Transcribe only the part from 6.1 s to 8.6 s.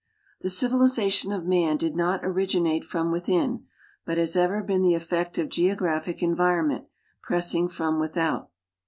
environment, pressing from withont.